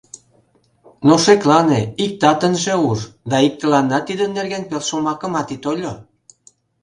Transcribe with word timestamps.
Но 1.07 1.13
шеклане: 1.23 1.81
иктат 2.03 2.39
ынже 2.47 2.75
уж, 2.89 2.99
да 3.29 3.37
иктыланат 3.47 4.03
тидын 4.07 4.31
нерген 4.37 4.63
пел 4.69 4.81
шомакымат 4.89 5.47
ит 5.55 5.63
ойло. 5.71 5.93